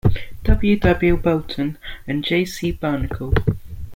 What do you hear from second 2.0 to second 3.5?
and J. C. Barnacle.